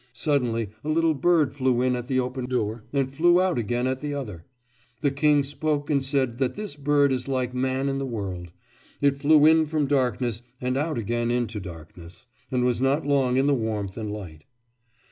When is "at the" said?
1.95-2.19, 3.85-4.15